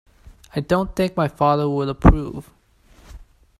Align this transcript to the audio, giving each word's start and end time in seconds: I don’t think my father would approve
I 0.55 0.61
don’t 0.61 0.95
think 0.95 1.15
my 1.15 1.27
father 1.27 1.69
would 1.69 1.87
approve 1.87 2.49